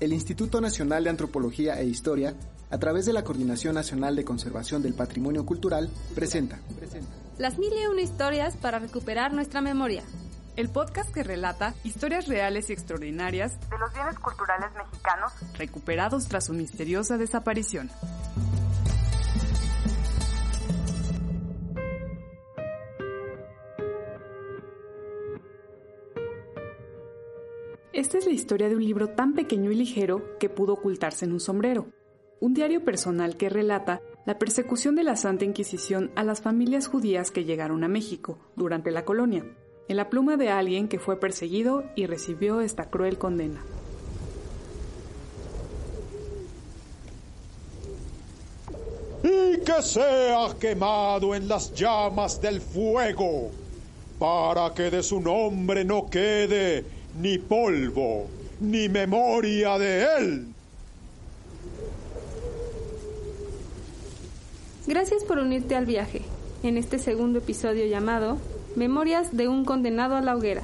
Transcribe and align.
el 0.00 0.14
Instituto 0.14 0.60
Nacional 0.60 1.04
de 1.04 1.10
Antropología 1.10 1.78
e 1.78 1.84
Historia, 1.84 2.34
a 2.70 2.78
través 2.78 3.04
de 3.04 3.12
la 3.12 3.22
Coordinación 3.22 3.74
Nacional 3.74 4.16
de 4.16 4.24
Conservación 4.24 4.82
del 4.82 4.94
Patrimonio 4.94 5.44
Cultural, 5.44 5.90
presenta 6.14 6.58
Las 7.38 7.58
mil 7.58 7.72
y 7.72 7.86
una 7.86 8.00
historias 8.00 8.56
para 8.56 8.78
recuperar 8.78 9.34
nuestra 9.34 9.60
memoria. 9.60 10.02
El 10.56 10.68
podcast 10.68 11.12
que 11.12 11.22
relata 11.22 11.74
historias 11.84 12.26
reales 12.28 12.70
y 12.70 12.72
extraordinarias 12.72 13.58
de 13.70 13.78
los 13.78 13.92
bienes 13.92 14.18
culturales 14.18 14.70
mexicanos 14.74 15.32
recuperados 15.56 16.26
tras 16.26 16.46
su 16.46 16.54
misteriosa 16.54 17.18
desaparición. 17.18 17.90
Esta 27.92 28.18
es 28.18 28.26
la 28.26 28.32
historia 28.32 28.68
de 28.68 28.76
un 28.76 28.84
libro 28.84 29.08
tan 29.08 29.34
pequeño 29.34 29.72
y 29.72 29.74
ligero 29.74 30.38
que 30.38 30.48
pudo 30.48 30.74
ocultarse 30.74 31.24
en 31.24 31.32
un 31.32 31.40
sombrero. 31.40 31.88
Un 32.38 32.54
diario 32.54 32.84
personal 32.84 33.36
que 33.36 33.48
relata 33.48 34.00
la 34.26 34.38
persecución 34.38 34.94
de 34.94 35.02
la 35.02 35.16
Santa 35.16 35.44
Inquisición 35.44 36.12
a 36.14 36.22
las 36.22 36.40
familias 36.40 36.86
judías 36.86 37.32
que 37.32 37.44
llegaron 37.44 37.82
a 37.82 37.88
México 37.88 38.38
durante 38.54 38.92
la 38.92 39.04
colonia, 39.04 39.44
en 39.88 39.96
la 39.96 40.08
pluma 40.08 40.36
de 40.36 40.50
alguien 40.50 40.86
que 40.86 41.00
fue 41.00 41.18
perseguido 41.18 41.82
y 41.96 42.06
recibió 42.06 42.60
esta 42.60 42.88
cruel 42.90 43.18
condena. 43.18 43.60
Y 49.24 49.58
que 49.64 49.82
sea 49.82 50.54
quemado 50.60 51.34
en 51.34 51.48
las 51.48 51.74
llamas 51.74 52.40
del 52.40 52.60
fuego, 52.60 53.50
para 54.20 54.72
que 54.74 54.90
de 54.90 55.02
su 55.02 55.20
nombre 55.20 55.84
no 55.84 56.08
quede 56.08 56.99
ni 57.18 57.38
polvo, 57.38 58.28
ni 58.60 58.88
memoria 58.88 59.78
de 59.78 60.06
él. 60.18 60.46
Gracias 64.86 65.24
por 65.24 65.38
unirte 65.38 65.76
al 65.76 65.86
viaje, 65.86 66.22
en 66.62 66.76
este 66.76 66.98
segundo 66.98 67.38
episodio 67.38 67.86
llamado 67.86 68.38
Memorias 68.76 69.36
de 69.36 69.48
un 69.48 69.64
condenado 69.64 70.16
a 70.16 70.20
la 70.20 70.36
hoguera. 70.36 70.62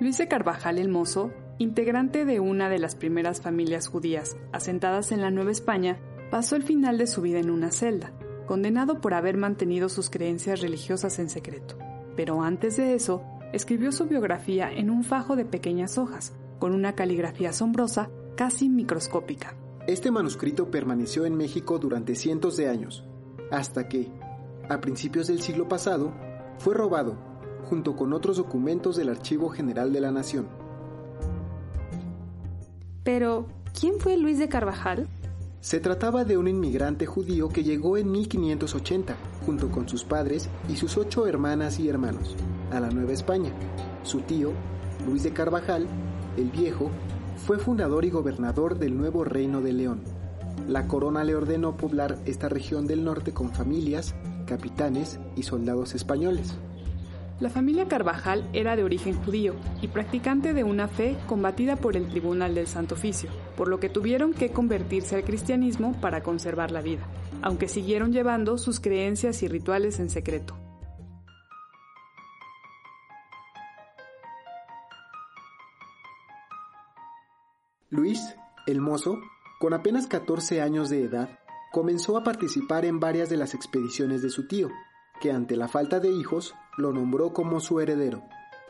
Luis 0.00 0.18
de 0.18 0.28
Carvajal 0.28 0.78
el 0.78 0.88
Mozo, 0.88 1.32
integrante 1.58 2.24
de 2.24 2.38
una 2.38 2.68
de 2.68 2.78
las 2.78 2.96
primeras 2.96 3.40
familias 3.40 3.88
judías 3.88 4.36
asentadas 4.52 5.10
en 5.10 5.22
la 5.22 5.30
Nueva 5.30 5.52
España, 5.52 5.98
pasó 6.30 6.56
el 6.56 6.62
final 6.62 6.98
de 6.98 7.06
su 7.06 7.22
vida 7.22 7.38
en 7.38 7.50
una 7.50 7.70
celda 7.70 8.12
condenado 8.46 9.00
por 9.00 9.14
haber 9.14 9.36
mantenido 9.36 9.88
sus 9.88 10.10
creencias 10.10 10.60
religiosas 10.60 11.18
en 11.18 11.28
secreto. 11.28 11.76
Pero 12.16 12.42
antes 12.42 12.76
de 12.76 12.94
eso, 12.94 13.22
escribió 13.52 13.92
su 13.92 14.06
biografía 14.06 14.70
en 14.72 14.90
un 14.90 15.04
fajo 15.04 15.36
de 15.36 15.44
pequeñas 15.44 15.98
hojas, 15.98 16.32
con 16.58 16.72
una 16.72 16.94
caligrafía 16.94 17.50
asombrosa, 17.50 18.08
casi 18.36 18.68
microscópica. 18.68 19.54
Este 19.86 20.10
manuscrito 20.10 20.70
permaneció 20.70 21.26
en 21.26 21.36
México 21.36 21.78
durante 21.78 22.14
cientos 22.14 22.56
de 22.56 22.68
años, 22.68 23.04
hasta 23.50 23.88
que, 23.88 24.10
a 24.68 24.80
principios 24.80 25.28
del 25.28 25.40
siglo 25.40 25.68
pasado, 25.68 26.12
fue 26.58 26.74
robado, 26.74 27.16
junto 27.68 27.96
con 27.96 28.12
otros 28.12 28.36
documentos 28.36 28.96
del 28.96 29.10
Archivo 29.10 29.48
General 29.48 29.92
de 29.92 30.00
la 30.00 30.10
Nación. 30.10 30.48
Pero, 33.04 33.46
¿quién 33.78 34.00
fue 34.00 34.16
Luis 34.16 34.38
de 34.38 34.48
Carvajal? 34.48 35.08
Se 35.60 35.80
trataba 35.80 36.24
de 36.24 36.36
un 36.36 36.46
inmigrante 36.46 37.06
judío 37.06 37.48
que 37.48 37.64
llegó 37.64 37.96
en 37.96 38.10
1580, 38.10 39.16
junto 39.44 39.70
con 39.70 39.88
sus 39.88 40.04
padres 40.04 40.48
y 40.68 40.76
sus 40.76 40.96
ocho 40.96 41.26
hermanas 41.26 41.80
y 41.80 41.88
hermanos, 41.88 42.36
a 42.70 42.78
la 42.78 42.90
Nueva 42.90 43.12
España. 43.12 43.50
Su 44.02 44.20
tío, 44.20 44.52
Luis 45.06 45.22
de 45.24 45.32
Carvajal, 45.32 45.86
el 46.36 46.50
Viejo, 46.50 46.90
fue 47.46 47.58
fundador 47.58 48.04
y 48.04 48.10
gobernador 48.10 48.78
del 48.78 48.96
nuevo 48.96 49.24
Reino 49.24 49.60
de 49.60 49.72
León. 49.72 50.02
La 50.68 50.86
corona 50.86 51.24
le 51.24 51.34
ordenó 51.34 51.76
poblar 51.76 52.18
esta 52.26 52.48
región 52.48 52.86
del 52.86 53.04
norte 53.04 53.32
con 53.32 53.52
familias, 53.52 54.14
capitanes 54.46 55.18
y 55.36 55.42
soldados 55.42 55.94
españoles. 55.94 56.56
La 57.38 57.50
familia 57.50 57.86
Carvajal 57.86 58.48
era 58.52 58.76
de 58.76 58.84
origen 58.84 59.14
judío 59.22 59.54
y 59.82 59.88
practicante 59.88 60.54
de 60.54 60.64
una 60.64 60.88
fe 60.88 61.16
combatida 61.26 61.76
por 61.76 61.96
el 61.96 62.08
Tribunal 62.08 62.54
del 62.54 62.66
Santo 62.66 62.94
Oficio, 62.94 63.30
por 63.56 63.68
lo 63.68 63.80
que 63.80 63.88
tuvieron 63.88 64.32
que 64.32 64.50
convertirse 64.50 65.16
al 65.16 65.24
cristianismo 65.24 65.98
para 66.00 66.22
conservar 66.22 66.70
la 66.70 66.82
vida, 66.82 67.06
aunque 67.42 67.68
siguieron 67.68 68.12
llevando 68.12 68.58
sus 68.58 68.80
creencias 68.80 69.42
y 69.42 69.48
rituales 69.48 69.98
en 70.00 70.10
secreto. 70.10 70.56
Luis, 77.88 78.20
el 78.66 78.80
mozo, 78.80 79.18
con 79.58 79.72
apenas 79.72 80.06
14 80.06 80.60
años 80.60 80.90
de 80.90 81.04
edad, 81.04 81.38
comenzó 81.72 82.16
a 82.16 82.24
participar 82.24 82.84
en 82.84 83.00
varias 83.00 83.30
de 83.30 83.36
las 83.36 83.54
expediciones 83.54 84.22
de 84.22 84.30
su 84.30 84.46
tío, 84.48 84.68
que 85.20 85.30
ante 85.30 85.56
la 85.56 85.68
falta 85.68 86.00
de 86.00 86.10
hijos 86.10 86.54
lo 86.76 86.92
nombró 86.92 87.32
como 87.32 87.60
su 87.60 87.80
heredero. 87.80 88.22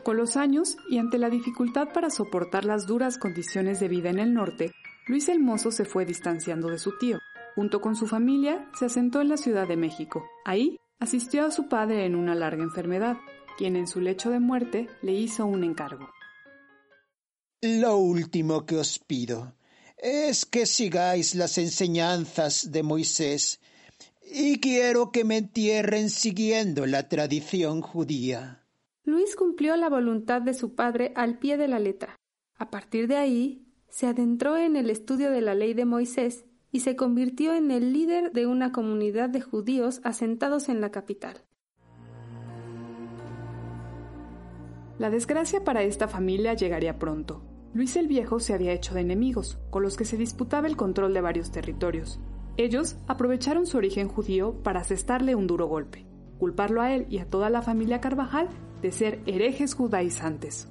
Con 0.03 0.17
los 0.17 0.37
años 0.37 0.77
y 0.89 0.99
ante 0.99 1.17
la 1.17 1.29
dificultad 1.29 1.89
para 1.93 2.09
soportar 2.09 2.65
las 2.65 2.87
duras 2.87 3.17
condiciones 3.17 3.79
de 3.79 3.87
vida 3.87 4.09
en 4.09 4.19
el 4.19 4.33
norte, 4.33 4.71
Luis 5.07 5.29
el 5.29 5.39
Mozo 5.39 5.71
se 5.71 5.85
fue 5.85 6.05
distanciando 6.05 6.69
de 6.69 6.79
su 6.79 6.97
tío. 6.97 7.19
Junto 7.55 7.81
con 7.81 7.95
su 7.95 8.07
familia, 8.07 8.69
se 8.77 8.85
asentó 8.85 9.21
en 9.21 9.29
la 9.29 9.37
Ciudad 9.37 9.67
de 9.67 9.77
México. 9.77 10.23
Ahí 10.45 10.79
asistió 10.99 11.45
a 11.45 11.51
su 11.51 11.67
padre 11.67 12.05
en 12.05 12.15
una 12.15 12.35
larga 12.35 12.63
enfermedad, 12.63 13.17
quien 13.57 13.75
en 13.75 13.87
su 13.87 13.99
lecho 13.99 14.29
de 14.29 14.39
muerte 14.39 14.87
le 15.01 15.13
hizo 15.13 15.45
un 15.45 15.63
encargo. 15.63 16.09
Lo 17.61 17.97
último 17.97 18.65
que 18.65 18.77
os 18.77 18.99
pido 18.99 19.55
es 19.97 20.45
que 20.45 20.65
sigáis 20.65 21.33
las 21.33 21.57
enseñanzas 21.57 22.71
de 22.71 22.83
Moisés 22.83 23.59
y 24.21 24.59
quiero 24.59 25.11
que 25.11 25.23
me 25.23 25.37
entierren 25.37 26.09
siguiendo 26.09 26.85
la 26.85 27.09
tradición 27.09 27.81
judía. 27.81 28.66
Luis 29.07 29.37
cumplió 29.37 29.77
la 29.77 29.89
voluntad 29.89 30.41
de 30.41 30.53
su 30.53 30.75
padre 30.75 31.13
al 31.15 31.39
pie 31.39 31.55
de 31.55 31.69
la 31.69 31.79
letra. 31.79 32.17
A 32.57 32.69
partir 32.69 33.07
de 33.07 33.15
ahí, 33.15 33.65
se 33.87 34.05
adentró 34.05 34.57
en 34.57 34.75
el 34.75 34.89
estudio 34.89 35.31
de 35.31 35.39
la 35.39 35.55
ley 35.55 35.73
de 35.73 35.85
Moisés 35.85 36.43
y 36.73 36.81
se 36.81 36.97
convirtió 36.97 37.53
en 37.53 37.71
el 37.71 37.93
líder 37.93 38.33
de 38.33 38.47
una 38.47 38.73
comunidad 38.73 39.29
de 39.29 39.39
judíos 39.39 40.01
asentados 40.03 40.67
en 40.67 40.81
la 40.81 40.91
capital. 40.91 41.37
La 44.99 45.09
desgracia 45.09 45.63
para 45.63 45.83
esta 45.83 46.09
familia 46.09 46.53
llegaría 46.55 46.99
pronto. 46.99 47.41
Luis 47.73 47.95
el 47.95 48.09
Viejo 48.09 48.41
se 48.41 48.53
había 48.53 48.73
hecho 48.73 48.93
de 48.93 48.99
enemigos, 48.99 49.57
con 49.69 49.83
los 49.83 49.95
que 49.95 50.03
se 50.03 50.17
disputaba 50.17 50.67
el 50.67 50.75
control 50.75 51.13
de 51.13 51.21
varios 51.21 51.49
territorios. 51.53 52.19
Ellos 52.57 52.97
aprovecharon 53.07 53.67
su 53.67 53.77
origen 53.77 54.09
judío 54.09 54.61
para 54.63 54.81
asestarle 54.81 55.33
un 55.33 55.47
duro 55.47 55.67
golpe, 55.67 56.05
culparlo 56.39 56.81
a 56.81 56.93
él 56.93 57.05
y 57.09 57.19
a 57.19 57.29
toda 57.29 57.49
la 57.49 57.61
familia 57.61 58.01
Carvajal 58.01 58.49
de 58.81 58.91
ser 58.91 59.21
herejes 59.25 59.73
judaizantes. 59.73 60.67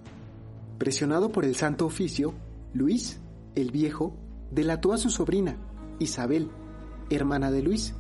Presionado 0.79 1.31
por 1.31 1.45
el 1.45 1.55
Santo 1.57 1.87
Oficio, 1.87 2.35
Luis, 2.73 3.21
el 3.55 3.71
viejo, 3.71 4.15
delató 4.51 4.93
a 4.93 4.99
su 4.99 5.11
sobrina, 5.11 5.57
Isabel, 5.99 6.51
hermana 7.11 7.51
de 7.51 7.63
Luis. 7.63 7.95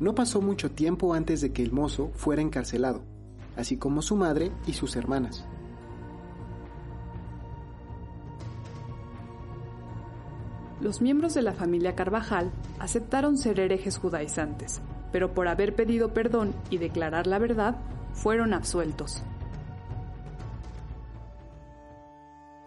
No 0.00 0.14
pasó 0.14 0.40
mucho 0.40 0.70
tiempo 0.70 1.14
antes 1.14 1.40
de 1.40 1.52
que 1.52 1.62
el 1.62 1.72
mozo 1.72 2.10
fuera 2.14 2.42
encarcelado, 2.42 3.02
así 3.56 3.76
como 3.76 4.02
su 4.02 4.16
madre 4.16 4.50
y 4.66 4.72
sus 4.72 4.96
hermanas. 4.96 5.44
Los 10.80 11.02
miembros 11.02 11.34
de 11.34 11.42
la 11.42 11.52
familia 11.52 11.94
Carvajal 11.94 12.50
aceptaron 12.78 13.36
ser 13.36 13.60
herejes 13.60 13.98
judaizantes, 13.98 14.80
pero 15.12 15.34
por 15.34 15.46
haber 15.46 15.74
pedido 15.74 16.14
perdón 16.14 16.54
y 16.70 16.78
declarar 16.78 17.26
la 17.26 17.38
verdad, 17.38 17.76
fueron 18.14 18.54
absueltos. 18.54 19.22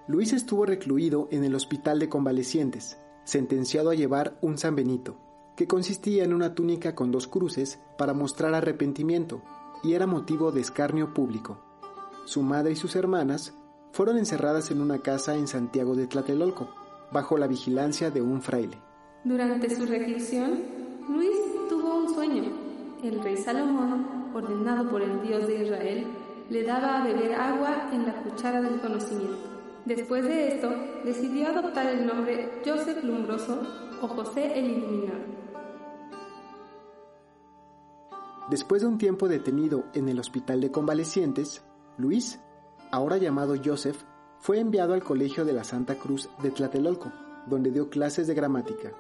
Luis 0.06 0.34
estuvo 0.34 0.66
recluido 0.66 1.30
en 1.32 1.46
el 1.46 1.56
hospital 1.56 1.98
de 1.98 2.10
convalecientes, 2.10 2.98
sentenciado 3.24 3.90
a 3.90 3.96
llevar 3.96 4.38
un 4.42 4.58
San 4.58 4.76
Benito, 4.76 5.16
que 5.56 5.66
consistía 5.66 6.26
en 6.26 6.34
una 6.34 6.56
túnica 6.56 6.94
con 6.94 7.10
dos 7.10 7.26
cruces 7.26 7.80
para 7.98 8.14
mostrar 8.14 8.54
arrepentimiento 8.54 9.42
y 9.82 9.94
era 9.94 10.06
motivo 10.06 10.52
de 10.52 10.60
escarnio 10.60 11.14
público. 11.14 11.58
Su 12.26 12.42
madre 12.42 12.74
y 12.74 12.76
sus 12.76 12.98
hermanas 12.98 13.54
fueron 13.94 14.18
encerradas 14.18 14.72
en 14.72 14.82
una 14.82 15.00
casa 15.00 15.36
en 15.36 15.48
Santiago 15.48 15.96
de 15.96 16.08
Tlatelolco, 16.08 16.70
bajo 17.14 17.38
la 17.38 17.48
vigilancia 17.48 18.12
de 18.12 18.22
un 18.22 18.42
fraile. 18.42 18.78
Durante 19.24 19.74
su 19.74 19.86
reclusión, 19.86 20.64
Luis 21.08 21.38
tuvo 21.70 21.96
un 21.96 22.14
sueño. 22.14 22.44
El 23.02 23.24
rey 23.24 23.38
Salomón, 23.38 24.32
ordenado 24.34 24.90
por 24.90 25.02
el 25.02 25.22
Dios 25.22 25.48
de 25.48 25.64
Israel, 25.64 26.08
le 26.50 26.64
daba 26.64 27.02
a 27.02 27.04
beber 27.06 27.36
agua 27.36 27.90
en 27.94 28.06
la 28.06 28.22
cuchara 28.22 28.62
del 28.62 28.82
conocimiento. 28.82 29.53
Después 29.86 30.24
de 30.24 30.56
esto, 30.56 30.70
decidió 31.04 31.48
adoptar 31.50 31.88
el 31.88 32.06
nombre 32.06 32.62
Joseph 32.66 33.04
Lumbroso 33.04 33.62
o 34.02 34.08
José 34.08 34.58
el 34.58 34.72
Iluminado. 34.72 35.24
Después 38.50 38.82
de 38.82 38.88
un 38.88 38.98
tiempo 38.98 39.28
detenido 39.28 39.86
en 39.94 40.10
el 40.10 40.20
hospital 40.20 40.62
de 40.62 40.72
convalecientes, 40.72 41.64
Luis 41.98 42.40
ahora 42.92 43.18
llamado 43.18 43.56
Joseph, 43.64 43.98
fue 44.40 44.60
enviado 44.60 44.94
al 44.94 45.04
Colegio 45.04 45.46
de 45.46 45.54
la 45.54 45.64
Santa 45.64 45.96
Cruz 45.96 46.30
de 46.44 46.52
Tlatelolco, 46.52 47.12
donde 47.48 47.72
dio 47.72 47.90
clases 47.90 48.28
de 48.28 48.36
gramática. 48.36 48.92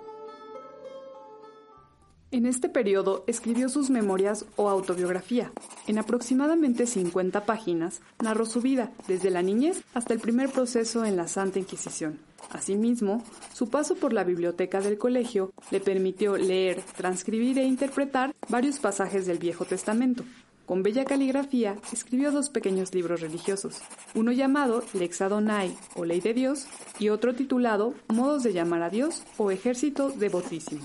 En 2.33 2.47
este 2.47 2.67
periodo 2.67 3.23
escribió 3.27 3.69
sus 3.69 3.91
memorias 3.91 4.47
o 4.55 4.67
autobiografía. 4.67 5.51
En 5.85 5.99
aproximadamente 5.99 6.87
50 6.87 7.45
páginas 7.45 8.01
narró 8.23 8.47
su 8.47 8.59
vida, 8.59 8.91
desde 9.07 9.29
la 9.29 9.43
niñez 9.43 9.83
hasta 9.93 10.15
el 10.15 10.19
primer 10.19 10.49
proceso 10.49 11.05
en 11.05 11.15
la 11.15 11.27
Santa 11.27 11.59
Inquisición. 11.59 12.17
Asimismo, 12.49 13.23
su 13.53 13.69
paso 13.69 13.93
por 13.93 14.13
la 14.13 14.23
biblioteca 14.23 14.81
del 14.81 14.97
colegio 14.97 15.53
le 15.69 15.79
permitió 15.79 16.35
leer, 16.35 16.81
transcribir 16.97 17.59
e 17.59 17.65
interpretar 17.65 18.33
varios 18.49 18.79
pasajes 18.79 19.27
del 19.27 19.37
Viejo 19.37 19.65
Testamento. 19.65 20.23
Con 20.65 20.81
bella 20.81 21.05
caligrafía, 21.05 21.75
escribió 21.91 22.31
dos 22.31 22.49
pequeños 22.49 22.95
libros 22.95 23.21
religiosos, 23.21 23.79
uno 24.15 24.31
llamado 24.31 24.83
Lex 24.93 25.21
Adonai 25.21 25.77
o 25.93 26.03
Ley 26.03 26.19
de 26.19 26.33
Dios 26.33 26.65
y 26.97 27.09
otro 27.09 27.35
titulado 27.35 27.93
Modos 28.07 28.41
de 28.41 28.53
llamar 28.53 28.81
a 28.81 28.89
Dios 28.89 29.21
o 29.37 29.51
Ejército 29.51 30.09
Devotísimo 30.09 30.81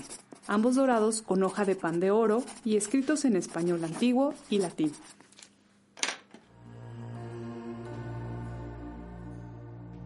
ambos 0.49 0.75
dorados 0.75 1.21
con 1.21 1.43
hoja 1.43 1.63
de 1.63 1.75
pan 1.75 1.99
de 1.99 2.09
oro 2.09 2.41
y 2.65 2.75
escritos 2.75 3.23
en 3.23 3.35
español 3.35 3.83
antiguo 3.83 4.33
y 4.49 4.57
latín. 4.57 4.91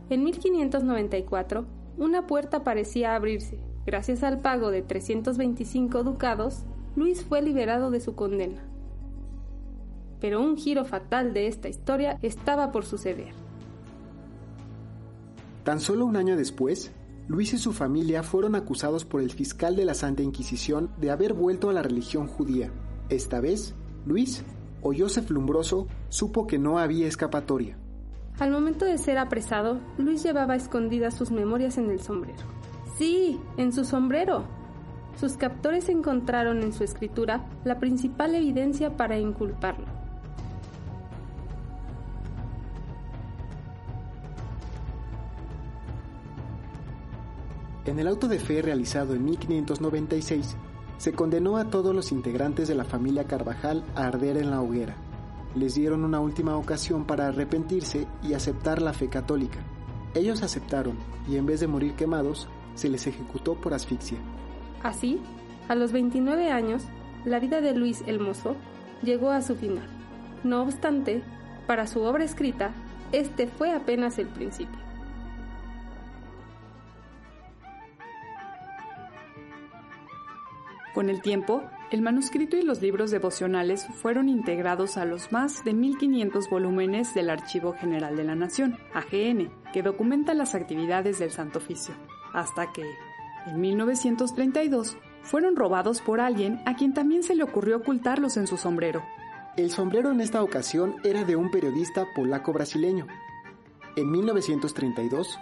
En 0.10 0.24
1594, 0.25 1.66
una 1.98 2.28
puerta 2.28 2.63
parecía 2.66 3.16
abrirse. 3.16 3.57
Gracias 3.86 4.22
al 4.22 4.42
pago 4.42 4.69
de 4.69 4.81
325 4.81 6.04
ducados, 6.04 6.66
Luis 6.98 7.24
fue 7.24 7.42
liberado 7.42 7.89
de 7.89 8.01
su 8.01 8.13
condena. 8.13 8.62
Pero 10.19 10.42
un 10.42 10.57
giro 10.57 10.84
fatal 10.84 11.34
de 11.34 11.48
esta 11.48 11.69
historia 11.69 12.19
estaba 12.22 12.74
por 12.74 12.84
suceder. 12.86 13.34
Tan 15.63 15.80
solo 15.80 16.06
un 16.06 16.18
año 16.18 16.36
después, 16.36 16.92
Luis 17.28 17.54
y 17.54 17.58
su 17.58 17.72
familia 17.72 18.22
fueron 18.22 18.54
acusados 18.54 19.06
por 19.06 19.22
el 19.22 19.31
fiscal 19.31 19.78
de 19.78 19.86
la 19.86 19.94
Santa 19.94 20.24
Inquisición 20.24 20.90
de 20.98 21.10
haber 21.10 21.34
vuelto 21.34 21.70
a 21.70 21.74
la 21.74 21.81
religión 21.81 22.28
judía. 22.28 22.70
Esta 23.10 23.40
vez, 23.40 23.75
Luis, 24.06 24.44
o 24.81 24.94
Joseph 24.98 25.30
Lumbroso, 25.30 25.88
supo 26.10 26.46
que 26.48 26.60
no 26.60 26.80
había 26.80 27.08
escapatoria. 27.08 27.78
Al 28.40 28.52
momento 28.52 28.84
de 28.84 28.98
ser 28.98 29.18
apresado, 29.18 29.80
Luis 29.98 30.22
llevaba 30.22 30.56
escondidas 30.56 31.14
sus 31.14 31.31
memorias 31.31 31.78
en 31.78 31.90
el 31.92 32.02
sombrero. 32.02 32.44
Sí, 32.98 33.40
en 33.58 33.72
su 33.72 33.86
sombrero. 33.86 34.44
Sus 35.16 35.38
captores 35.38 35.88
encontraron 35.90 36.62
en 36.62 36.74
su 36.74 36.84
escritura 36.84 37.48
la 37.64 37.80
principal 37.80 38.36
evidencia 38.36 38.98
para 38.98 39.18
inculparlo. 39.18 40.03
En 47.86 48.00
el 48.00 48.08
auto 48.08 48.30
de 48.30 48.40
fe 48.40 48.62
realizado 48.62 49.14
en 49.14 49.26
1596, 49.26 50.56
se 50.98 51.12
condenó 51.12 51.58
a 51.58 51.66
todos 51.66 51.94
los 51.94 52.14
integrantes 52.14 52.70
de 52.70 52.76
la 52.76 52.86
familia 52.86 53.26
Carvajal 53.26 53.84
a 53.94 54.08
arder 54.08 54.38
en 54.38 54.52
la 54.52 54.62
hoguera. 54.62 54.96
Les 55.54 55.76
dieron 55.76 56.06
una 56.06 56.22
última 56.22 56.56
ocasión 56.56 57.04
para 57.04 57.28
arrepentirse 57.28 58.08
y 58.24 58.34
aceptar 58.34 58.82
la 58.82 58.94
fe 58.94 59.10
católica. 59.10 59.60
Ellos 60.16 60.44
aceptaron 60.44 60.96
y 61.28 61.36
en 61.36 61.46
vez 61.46 61.60
de 61.60 61.68
morir 61.68 61.96
quemados, 61.96 62.48
se 62.74 62.88
les 62.90 63.06
ejecutó 63.06 63.56
por 63.56 63.74
asfixia. 63.74 64.18
Así, 64.82 65.20
a 65.68 65.76
los 65.76 65.92
29 65.92 66.52
años, 66.52 66.84
la 67.26 67.40
vida 67.40 67.60
de 67.60 67.76
Luis 67.76 68.02
el 68.08 68.20
Mozo 68.20 68.56
llegó 69.02 69.32
a 69.32 69.42
su 69.42 69.56
final. 69.56 69.88
No 70.46 70.62
obstante, 70.62 71.22
para 71.68 71.86
su 71.88 72.02
obra 72.02 72.24
escrita, 72.24 72.72
este 73.12 73.48
fue 73.48 73.74
apenas 73.74 74.20
el 74.20 74.28
principio. 74.28 74.83
Con 80.94 81.10
el 81.10 81.22
tiempo, 81.22 81.63
el 81.90 82.04
manuscrito 82.04 82.56
y 82.56 82.62
los 82.62 82.81
libros 82.81 83.10
devocionales 83.10 83.88
fueron 84.01 84.30
integrados 84.30 84.95
a 84.98 85.06
los 85.06 85.31
más 85.31 85.63
de 85.63 85.74
1.500 85.74 86.50
volúmenes 86.51 87.16
del 87.16 87.31
Archivo 87.31 87.74
General 87.74 88.16
de 88.16 88.24
la 88.24 88.36
Nación, 88.36 88.78
AGN, 88.94 89.51
que 89.74 89.81
documenta 89.81 90.36
las 90.36 90.54
actividades 90.54 91.18
del 91.18 91.31
Santo 91.31 91.57
Oficio, 91.57 91.95
hasta 92.31 92.72
que, 92.72 92.84
en 93.48 93.60
1932, 93.60 94.95
fueron 95.24 95.56
robados 95.56 96.01
por 96.01 96.22
alguien 96.22 96.60
a 96.68 96.75
quien 96.75 96.94
también 96.94 97.24
se 97.24 97.34
le 97.34 97.44
ocurrió 97.44 97.78
ocultarlos 97.78 98.38
en 98.38 98.46
su 98.46 98.57
sombrero. 98.57 99.04
El 99.57 99.72
sombrero 99.72 100.12
en 100.12 100.22
esta 100.22 100.44
ocasión 100.44 100.96
era 101.04 101.24
de 101.24 101.36
un 101.36 101.50
periodista 101.50 102.06
polaco-brasileño. 102.16 103.07
En 103.96 104.12
1932, 104.12 105.39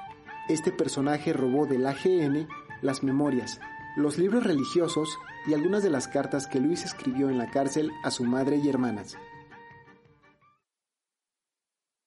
este 0.48 0.72
personaje 0.72 1.34
robó 1.34 1.66
del 1.66 1.86
AGN 1.86 2.48
las 2.82 3.04
memorias, 3.04 3.60
los 3.98 4.18
libros 4.18 4.46
religiosos 4.46 5.18
y 5.48 5.54
algunas 5.54 5.84
de 5.84 5.90
las 5.90 6.08
cartas 6.08 6.48
que 6.48 6.60
Luis 6.60 6.86
escribió 6.86 7.30
en 7.30 7.38
la 7.38 7.50
cárcel 7.50 7.92
a 8.04 8.12
su 8.12 8.24
madre 8.24 8.58
y 8.58 8.70
hermanas. 8.70 9.18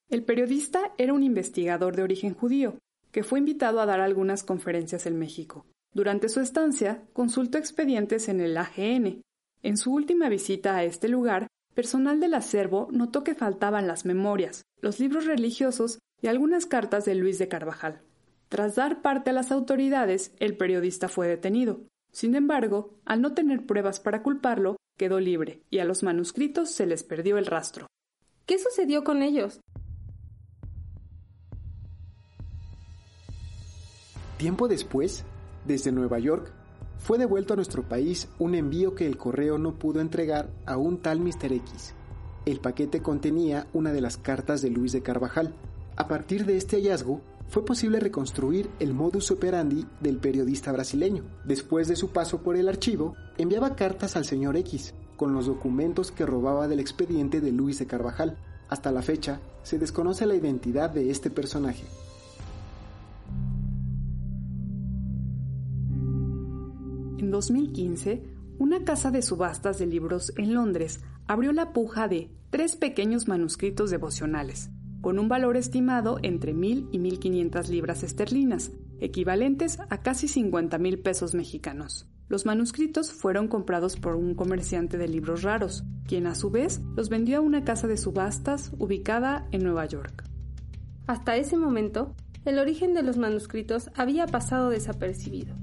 El 0.09 0.25
periodista 0.25 0.93
era 0.99 1.13
un 1.13 1.23
investigador 1.23 1.97
de 1.97 2.03
origen 2.03 2.35
judío, 2.35 2.79
que 3.11 3.25
fue 3.25 3.39
invitado 3.39 3.81
a 3.81 3.87
dar 3.87 4.01
algunas 4.01 4.43
conferencias 4.43 5.07
en 5.07 5.19
México. 5.19 5.67
Durante 5.93 6.29
su 6.29 6.41
estancia, 6.41 7.03
consultó 7.13 7.59
expedientes 7.59 8.29
en 8.29 8.41
el 8.41 8.57
AGN. 8.57 9.23
En 9.63 9.77
su 9.77 9.93
última 9.93 10.29
visita 10.29 10.77
a 10.77 10.85
este 10.85 11.09
lugar, 11.09 11.47
personal 11.75 12.21
del 12.21 12.35
acervo 12.35 12.89
notó 12.91 13.25
que 13.25 13.35
faltaban 13.35 13.87
las 13.87 14.05
memorias, 14.05 14.63
los 14.81 15.01
libros 15.01 15.25
religiosos 15.25 15.99
y 16.21 16.27
algunas 16.27 16.67
cartas 16.67 17.05
de 17.05 17.15
Luis 17.15 17.39
de 17.39 17.49
Carvajal. 17.49 18.03
Tras 18.49 18.75
dar 18.75 19.03
parte 19.03 19.31
a 19.31 19.33
las 19.33 19.51
autoridades, 19.51 20.33
el 20.39 20.57
periodista 20.57 21.09
fue 21.09 21.27
detenido. 21.27 21.83
Sin 22.15 22.37
embargo, 22.37 22.95
al 23.05 23.21
no 23.21 23.35
tener 23.35 23.67
pruebas 23.67 23.99
para 23.99 24.23
culparlo, 24.23 24.77
quedó 24.97 25.19
libre 25.19 25.65
y 25.69 25.81
a 25.81 25.85
los 25.85 26.05
manuscritos 26.05 26.71
se 26.71 26.87
les 26.87 27.03
perdió 27.03 27.39
el 27.39 27.47
rastro. 27.47 27.89
¿Qué 28.47 28.57
sucedió 28.61 29.03
con 29.03 29.21
ellos? 29.21 29.59
Tiempo 34.39 34.69
después, 34.69 35.25
desde 35.67 35.91
Nueva 35.91 36.21
York, 36.21 36.53
fue 36.99 37.19
devuelto 37.19 37.55
a 37.55 37.57
nuestro 37.57 37.83
país 37.83 38.29
un 38.39 38.55
envío 38.55 38.95
que 38.95 39.07
el 39.07 39.17
correo 39.17 39.59
no 39.59 39.75
pudo 39.75 40.01
entregar 40.01 40.51
a 40.67 40.77
un 40.77 40.99
tal 40.99 41.19
Mr. 41.19 41.53
X. 41.53 41.95
El 42.47 42.61
paquete 42.61 43.03
contenía 43.03 43.67
una 43.73 43.93
de 43.93 44.01
las 44.01 44.19
cartas 44.19 44.63
de 44.63 44.71
Luis 44.71 44.93
de 44.93 45.03
Carvajal. 45.03 45.53
A 45.97 46.07
partir 46.07 46.47
de 46.47 46.59
este 46.59 46.77
hallazgo, 46.77 47.23
fue 47.49 47.65
posible 47.65 48.01
reconstruir 48.01 48.71
el 48.81 48.95
modus 48.95 49.31
operandi 49.31 49.87
del 50.01 50.19
periodista 50.19 50.73
brasileño. 50.73 51.25
Después 51.45 51.89
de 51.89 51.97
su 51.97 52.11
paso 52.11 52.43
por 52.43 52.57
el 52.57 52.69
archivo, 52.69 53.15
enviaba 53.39 53.77
cartas 53.77 54.17
al 54.17 54.25
señor 54.25 54.57
X 54.57 54.95
con 55.17 55.35
los 55.35 55.47
documentos 55.47 56.11
que 56.11 56.27
robaba 56.27 56.69
del 56.69 56.81
expediente 56.81 57.41
de 57.41 57.53
Luis 57.53 57.79
de 57.79 57.87
Carvajal. 57.87 58.37
Hasta 58.69 58.91
la 58.91 59.03
fecha, 59.03 59.41
se 59.63 59.79
desconoce 59.79 60.27
la 60.27 60.35
identidad 60.35 60.91
de 60.91 61.11
este 61.11 61.31
personaje. 61.31 61.85
En 67.19 67.31
2015, 67.31 68.23
una 68.59 68.85
casa 68.85 69.11
de 69.11 69.23
subastas 69.23 69.79
de 69.79 69.87
libros 69.87 70.33
en 70.37 70.55
Londres 70.55 71.01
abrió 71.27 71.53
la 71.53 71.73
puja 71.73 72.09
de 72.09 72.31
tres 72.51 72.77
pequeños 72.77 73.29
manuscritos 73.29 73.91
devocionales, 73.91 74.71
con 75.05 75.19
un 75.19 75.29
valor 75.29 75.59
estimado 75.59 76.19
entre 76.23 76.55
1.000 76.55 76.89
y 76.91 76.99
1.500 76.99 77.69
libras 77.69 78.03
esterlinas, 78.03 78.73
equivalentes 79.01 79.79
a 79.91 80.01
casi 80.01 80.29
50 80.29 80.79
mil 80.79 80.99
pesos 80.99 81.35
mexicanos. 81.35 82.09
Los 82.31 82.47
manuscritos 82.47 83.13
fueron 83.13 83.49
comprados 83.49 83.97
por 83.97 84.17
un 84.17 84.35
comerciante 84.35 84.97
de 84.97 85.07
libros 85.07 85.43
raros, 85.43 85.85
quien 86.07 86.27
a 86.27 86.35
su 86.35 86.49
vez 86.49 86.81
los 86.97 87.11
vendió 87.11 87.37
a 87.37 87.41
una 87.43 87.65
casa 87.65 87.87
de 87.87 87.99
subastas 87.99 88.73
ubicada 88.79 89.47
en 89.53 89.63
Nueva 89.65 89.85
York. 89.85 90.25
Hasta 91.07 91.37
ese 91.37 91.59
momento, 91.59 92.15
el 92.47 92.59
origen 92.59 92.95
de 92.95 93.03
los 93.03 93.19
manuscritos 93.19 93.91
había 93.95 94.27
pasado 94.27 94.71
desapercibido. 94.71 95.55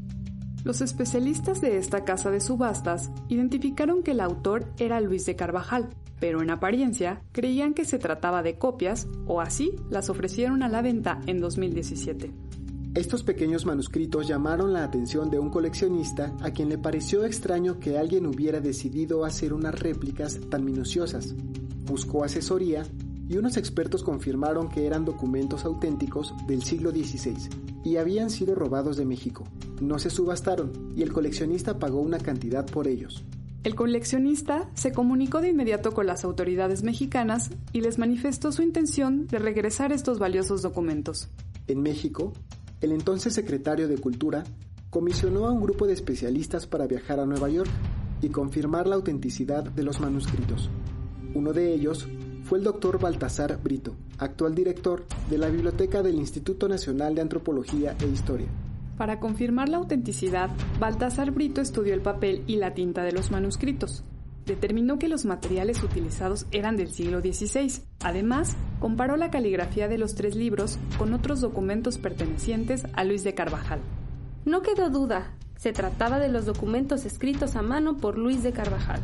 Los 0.63 0.81
especialistas 0.81 1.61
de 1.61 1.79
esta 1.79 2.05
casa 2.05 2.29
de 2.29 2.41
subastas 2.41 3.09
identificaron 3.27 4.03
que 4.03 4.11
el 4.11 4.19
autor 4.19 4.71
era 4.77 5.01
Luis 5.01 5.25
de 5.25 5.35
Carvajal, 5.35 5.89
pero 6.21 6.41
en 6.41 6.51
apariencia 6.51 7.23
creían 7.33 7.73
que 7.73 7.83
se 7.83 7.97
trataba 7.99 8.43
de 8.43 8.57
copias 8.57 9.09
o 9.25 9.41
así 9.41 9.75
las 9.89 10.09
ofrecieron 10.09 10.63
a 10.63 10.69
la 10.69 10.81
venta 10.81 11.19
en 11.25 11.41
2017. 11.41 12.31
Estos 12.93 13.23
pequeños 13.23 13.65
manuscritos 13.65 14.27
llamaron 14.27 14.71
la 14.71 14.83
atención 14.83 15.31
de 15.31 15.39
un 15.39 15.49
coleccionista 15.49 16.33
a 16.41 16.51
quien 16.51 16.69
le 16.69 16.77
pareció 16.77 17.25
extraño 17.25 17.79
que 17.79 17.97
alguien 17.97 18.27
hubiera 18.27 18.59
decidido 18.59 19.25
hacer 19.25 19.51
unas 19.51 19.79
réplicas 19.79 20.39
tan 20.49 20.63
minuciosas. 20.63 21.33
Buscó 21.85 22.23
asesoría 22.23 22.83
y 23.27 23.37
unos 23.37 23.57
expertos 23.57 24.03
confirmaron 24.03 24.69
que 24.69 24.85
eran 24.85 25.05
documentos 25.05 25.65
auténticos 25.65 26.35
del 26.47 26.61
siglo 26.61 26.91
XVI 26.91 27.49
y 27.83 27.95
habían 27.97 28.29
sido 28.29 28.53
robados 28.53 28.95
de 28.97 29.05
México. 29.05 29.45
No 29.81 29.97
se 29.97 30.11
subastaron 30.11 30.93
y 30.95 31.01
el 31.01 31.11
coleccionista 31.11 31.79
pagó 31.79 31.99
una 32.01 32.19
cantidad 32.19 32.65
por 32.65 32.87
ellos. 32.87 33.23
El 33.63 33.75
coleccionista 33.75 34.67
se 34.73 34.91
comunicó 34.91 35.39
de 35.39 35.49
inmediato 35.49 35.91
con 35.91 36.07
las 36.07 36.23
autoridades 36.23 36.81
mexicanas 36.81 37.51
y 37.71 37.81
les 37.81 37.99
manifestó 37.99 38.51
su 38.51 38.63
intención 38.63 39.27
de 39.27 39.37
regresar 39.37 39.91
estos 39.91 40.17
valiosos 40.17 40.63
documentos. 40.63 41.29
En 41.67 41.83
México, 41.83 42.33
el 42.81 42.91
entonces 42.91 43.35
secretario 43.35 43.87
de 43.87 43.99
Cultura 43.99 44.43
comisionó 44.89 45.45
a 45.45 45.51
un 45.51 45.61
grupo 45.61 45.85
de 45.85 45.93
especialistas 45.93 46.65
para 46.65 46.87
viajar 46.87 47.19
a 47.19 47.27
Nueva 47.27 47.49
York 47.49 47.69
y 48.23 48.29
confirmar 48.29 48.87
la 48.87 48.95
autenticidad 48.95 49.63
de 49.63 49.83
los 49.83 49.99
manuscritos. 49.99 50.71
Uno 51.35 51.53
de 51.53 51.71
ellos 51.71 52.07
fue 52.43 52.57
el 52.57 52.63
doctor 52.63 52.99
Baltasar 52.99 53.61
Brito, 53.61 53.95
actual 54.17 54.55
director 54.55 55.05
de 55.29 55.37
la 55.37 55.49
Biblioteca 55.49 56.01
del 56.01 56.15
Instituto 56.15 56.67
Nacional 56.67 57.13
de 57.13 57.21
Antropología 57.21 57.95
e 58.01 58.07
Historia. 58.07 58.47
Para 59.01 59.19
confirmar 59.19 59.67
la 59.67 59.77
autenticidad, 59.77 60.51
Baltasar 60.79 61.31
Brito 61.31 61.59
estudió 61.59 61.95
el 61.95 62.01
papel 62.01 62.43
y 62.45 62.57
la 62.57 62.75
tinta 62.75 63.01
de 63.01 63.11
los 63.11 63.31
manuscritos. 63.31 64.03
Determinó 64.45 64.99
que 64.99 65.07
los 65.07 65.25
materiales 65.25 65.81
utilizados 65.81 66.45
eran 66.51 66.77
del 66.77 66.91
siglo 66.91 67.19
XVI. 67.19 67.81
Además, 68.03 68.55
comparó 68.79 69.17
la 69.17 69.31
caligrafía 69.31 69.87
de 69.87 69.97
los 69.97 70.13
tres 70.13 70.35
libros 70.35 70.77
con 70.99 71.15
otros 71.15 71.41
documentos 71.41 71.97
pertenecientes 71.97 72.83
a 72.93 73.03
Luis 73.03 73.23
de 73.23 73.33
Carvajal. 73.33 73.79
No 74.45 74.61
quedó 74.61 74.91
duda, 74.91 75.33
se 75.57 75.73
trataba 75.73 76.19
de 76.19 76.29
los 76.29 76.45
documentos 76.45 77.03
escritos 77.07 77.55
a 77.55 77.63
mano 77.63 77.97
por 77.97 78.19
Luis 78.19 78.43
de 78.43 78.51
Carvajal, 78.51 79.01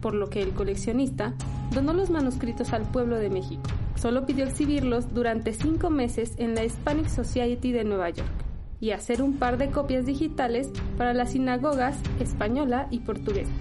por 0.00 0.14
lo 0.14 0.30
que 0.30 0.42
el 0.42 0.50
coleccionista 0.50 1.34
donó 1.74 1.92
los 1.92 2.08
manuscritos 2.08 2.72
al 2.72 2.82
pueblo 2.82 3.16
de 3.16 3.30
México. 3.30 3.68
Solo 3.96 4.26
pidió 4.26 4.44
exhibirlos 4.44 5.12
durante 5.12 5.52
cinco 5.54 5.90
meses 5.90 6.34
en 6.36 6.54
la 6.54 6.64
Hispanic 6.64 7.08
Society 7.08 7.72
de 7.72 7.82
Nueva 7.82 8.10
York 8.10 8.39
y 8.80 8.92
hacer 8.92 9.22
un 9.22 9.38
par 9.38 9.58
de 9.58 9.70
copias 9.70 10.06
digitales 10.06 10.70
para 10.96 11.14
las 11.14 11.32
sinagogas 11.32 11.96
española 12.18 12.88
y 12.90 13.00
portuguesa. 13.00 13.52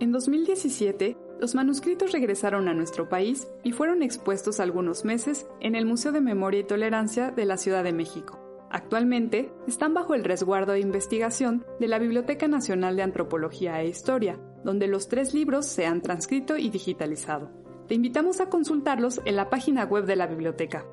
En 0.00 0.12
2017, 0.12 1.16
los 1.40 1.54
manuscritos 1.54 2.12
regresaron 2.12 2.68
a 2.68 2.74
nuestro 2.74 3.08
país 3.08 3.48
y 3.62 3.72
fueron 3.72 4.02
expuestos 4.02 4.60
algunos 4.60 5.04
meses 5.04 5.46
en 5.60 5.74
el 5.74 5.86
Museo 5.86 6.12
de 6.12 6.20
Memoria 6.20 6.60
y 6.60 6.64
Tolerancia 6.64 7.30
de 7.30 7.44
la 7.44 7.56
Ciudad 7.56 7.84
de 7.84 7.92
México. 7.92 8.40
Actualmente 8.70 9.52
están 9.68 9.94
bajo 9.94 10.14
el 10.14 10.24
resguardo 10.24 10.72
de 10.72 10.80
investigación 10.80 11.64
de 11.78 11.88
la 11.88 11.98
Biblioteca 11.98 12.48
Nacional 12.48 12.96
de 12.96 13.02
Antropología 13.02 13.80
e 13.80 13.88
Historia, 13.88 14.38
donde 14.64 14.88
los 14.88 15.08
tres 15.08 15.32
libros 15.32 15.66
se 15.66 15.86
han 15.86 16.02
transcrito 16.02 16.56
y 16.56 16.70
digitalizado. 16.70 17.63
Te 17.88 17.94
invitamos 17.94 18.40
a 18.40 18.48
consultarlos 18.48 19.20
en 19.26 19.36
la 19.36 19.50
página 19.50 19.84
web 19.84 20.06
de 20.06 20.16
la 20.16 20.26
biblioteca. 20.26 20.86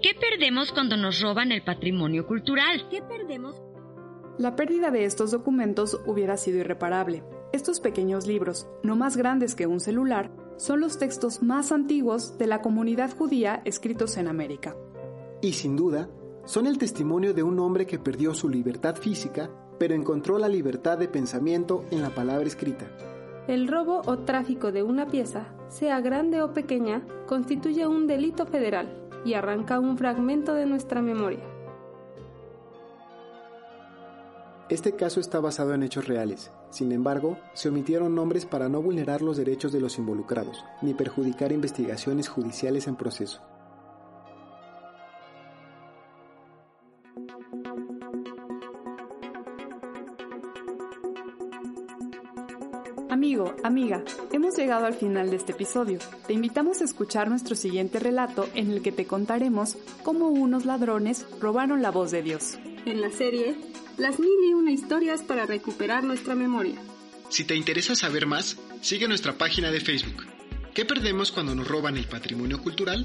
¿Qué 0.00 0.12
perdemos 0.18 0.72
cuando 0.72 0.96
nos 0.96 1.20
roban 1.20 1.52
el 1.52 1.62
patrimonio 1.62 2.26
cultural? 2.26 2.88
¿Qué 2.90 3.02
perdemos? 3.02 3.60
La 4.38 4.56
pérdida 4.56 4.90
de 4.90 5.04
estos 5.04 5.32
documentos 5.32 6.00
hubiera 6.06 6.38
sido 6.38 6.58
irreparable. 6.58 7.22
Estos 7.52 7.78
pequeños 7.78 8.26
libros, 8.26 8.66
no 8.82 8.96
más 8.96 9.18
grandes 9.18 9.54
que 9.54 9.66
un 9.66 9.80
celular, 9.80 10.30
son 10.56 10.80
los 10.80 10.98
textos 10.98 11.42
más 11.42 11.72
antiguos 11.72 12.38
de 12.38 12.46
la 12.46 12.62
comunidad 12.62 13.14
judía 13.14 13.60
escritos 13.66 14.16
en 14.16 14.26
América. 14.26 14.74
Y 15.42 15.52
sin 15.52 15.76
duda, 15.76 16.08
son 16.46 16.66
el 16.66 16.78
testimonio 16.78 17.34
de 17.34 17.42
un 17.42 17.58
hombre 17.58 17.86
que 17.86 17.98
perdió 17.98 18.32
su 18.32 18.48
libertad 18.48 18.96
física, 18.96 19.50
pero 19.78 19.94
encontró 19.94 20.38
la 20.38 20.48
libertad 20.48 20.96
de 20.96 21.08
pensamiento 21.08 21.84
en 21.90 22.00
la 22.00 22.10
palabra 22.10 22.46
escrita. 22.46 22.86
El 23.46 23.68
robo 23.68 24.00
o 24.06 24.20
tráfico 24.20 24.72
de 24.72 24.82
una 24.82 25.06
pieza, 25.06 25.54
sea 25.74 26.00
grande 26.00 26.40
o 26.40 26.52
pequeña, 26.52 27.02
constituye 27.26 27.84
un 27.88 28.06
delito 28.06 28.46
federal 28.46 28.86
y 29.24 29.34
arranca 29.34 29.80
un 29.80 29.98
fragmento 29.98 30.54
de 30.54 30.66
nuestra 30.66 31.02
memoria. 31.02 31.42
Este 34.68 34.94
caso 34.94 35.18
está 35.18 35.40
basado 35.40 35.74
en 35.74 35.82
hechos 35.82 36.06
reales. 36.06 36.52
Sin 36.70 36.92
embargo, 36.92 37.38
se 37.54 37.70
omitieron 37.70 38.14
nombres 38.14 38.46
para 38.46 38.68
no 38.68 38.82
vulnerar 38.82 39.20
los 39.20 39.36
derechos 39.36 39.72
de 39.72 39.80
los 39.80 39.98
involucrados, 39.98 40.64
ni 40.80 40.94
perjudicar 40.94 41.50
investigaciones 41.50 42.28
judiciales 42.28 42.86
en 42.86 42.94
proceso. 42.94 43.40
Amiga, 53.74 54.04
hemos 54.30 54.56
llegado 54.56 54.86
al 54.86 54.94
final 54.94 55.30
de 55.30 55.36
este 55.36 55.50
episodio. 55.50 55.98
Te 56.28 56.32
invitamos 56.32 56.80
a 56.80 56.84
escuchar 56.84 57.28
nuestro 57.28 57.56
siguiente 57.56 57.98
relato 57.98 58.48
en 58.54 58.70
el 58.70 58.82
que 58.82 58.92
te 58.92 59.04
contaremos 59.04 59.76
cómo 60.04 60.28
unos 60.28 60.64
ladrones 60.64 61.26
robaron 61.40 61.82
la 61.82 61.90
voz 61.90 62.12
de 62.12 62.22
Dios. 62.22 62.56
En 62.86 63.00
la 63.00 63.10
serie, 63.10 63.56
las 63.98 64.20
mil 64.20 64.30
y 64.48 64.54
una 64.54 64.70
historias 64.70 65.22
para 65.24 65.44
recuperar 65.44 66.04
nuestra 66.04 66.36
memoria. 66.36 66.76
Si 67.30 67.42
te 67.42 67.56
interesa 67.56 67.96
saber 67.96 68.26
más, 68.26 68.58
sigue 68.80 69.08
nuestra 69.08 69.32
página 69.32 69.72
de 69.72 69.80
Facebook. 69.80 70.24
¿Qué 70.72 70.84
perdemos 70.84 71.32
cuando 71.32 71.56
nos 71.56 71.66
roban 71.66 71.96
el 71.96 72.06
patrimonio 72.06 72.62
cultural? 72.62 73.04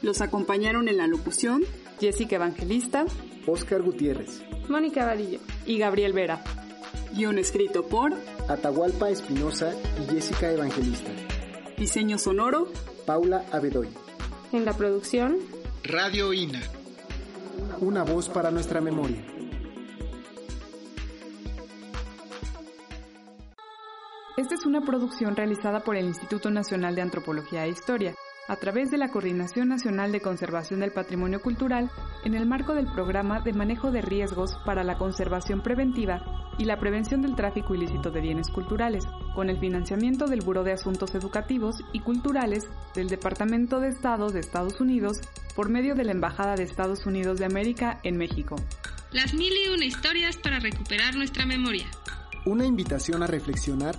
Los 0.00 0.22
acompañaron 0.22 0.88
en 0.88 0.96
la 0.96 1.06
locución 1.06 1.62
Jessica 2.00 2.36
Evangelista, 2.36 3.04
Oscar 3.46 3.82
Gutiérrez, 3.82 4.42
Mónica 4.70 5.04
Vadillo 5.04 5.40
y 5.66 5.76
Gabriel 5.76 6.14
Vera. 6.14 6.42
Guión 7.14 7.38
escrito 7.38 7.86
por 7.86 8.14
Atahualpa 8.48 9.10
Espinosa 9.10 9.72
y 10.00 10.10
Jessica 10.12 10.50
Evangelista. 10.50 11.10
Diseño 11.76 12.18
sonoro 12.18 12.68
Paula 13.06 13.44
Abedoy. 13.52 13.88
En 14.52 14.64
la 14.64 14.72
producción 14.76 15.38
Radio 15.84 16.32
INA. 16.32 16.60
Una 17.80 18.02
voz 18.02 18.28
para 18.28 18.50
nuestra 18.50 18.80
memoria. 18.80 19.24
Esta 24.36 24.54
es 24.54 24.66
una 24.66 24.80
producción 24.80 25.36
realizada 25.36 25.80
por 25.84 25.96
el 25.96 26.06
Instituto 26.06 26.50
Nacional 26.50 26.94
de 26.94 27.02
Antropología 27.02 27.64
e 27.64 27.70
Historia, 27.70 28.14
a 28.48 28.56
través 28.56 28.90
de 28.90 28.98
la 28.98 29.10
Coordinación 29.10 29.68
Nacional 29.68 30.12
de 30.12 30.20
Conservación 30.20 30.80
del 30.80 30.92
Patrimonio 30.92 31.40
Cultural, 31.40 31.90
en 32.24 32.34
el 32.34 32.46
marco 32.46 32.74
del 32.74 32.86
Programa 32.86 33.40
de 33.40 33.52
Manejo 33.52 33.90
de 33.90 34.02
Riesgos 34.02 34.56
para 34.64 34.84
la 34.84 34.98
Conservación 34.98 35.62
Preventiva 35.62 36.52
y 36.58 36.64
la 36.64 36.78
Prevención 36.78 37.22
del 37.22 37.36
Tráfico 37.36 37.74
Ilícito 37.74 38.10
de 38.10 38.20
Bienes 38.20 38.48
Culturales, 38.48 39.04
con 39.34 39.48
el 39.48 39.58
financiamiento 39.58 40.26
del 40.26 40.42
Buró 40.42 40.64
de 40.64 40.72
Asuntos 40.72 41.14
Educativos 41.14 41.76
y 41.92 42.00
Culturales 42.00 42.68
del 42.94 43.08
Departamento 43.08 43.80
de 43.80 43.88
Estado 43.88 44.30
de 44.30 44.40
Estados 44.40 44.80
Unidos 44.80 45.20
por 45.54 45.68
medio 45.68 45.94
de 45.94 46.04
la 46.04 46.12
Embajada 46.12 46.54
de 46.56 46.64
Estados 46.64 47.06
Unidos 47.06 47.38
de 47.38 47.46
América 47.46 48.00
en 48.02 48.16
México. 48.16 48.56
Las 49.12 49.34
mil 49.34 49.52
y 49.52 49.68
una 49.68 49.84
historias 49.84 50.36
para 50.36 50.58
recuperar 50.58 51.14
nuestra 51.14 51.46
memoria. 51.46 51.86
Una 52.44 52.66
invitación 52.66 53.22
a 53.22 53.26
reflexionar 53.26 53.96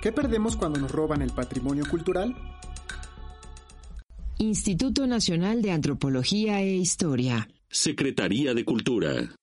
¿Qué 0.00 0.12
perdemos 0.12 0.56
cuando 0.56 0.80
nos 0.80 0.90
roban 0.90 1.20
el 1.20 1.30
patrimonio 1.30 1.84
cultural? 1.86 2.34
Instituto 4.40 5.06
Nacional 5.06 5.60
de 5.60 5.70
Antropología 5.70 6.62
e 6.62 6.74
Historia. 6.74 7.46
Secretaría 7.68 8.54
de 8.54 8.64
Cultura. 8.64 9.38